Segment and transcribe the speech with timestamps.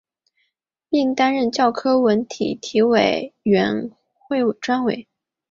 [0.89, 5.07] 并担任教科文卫体委员会专委。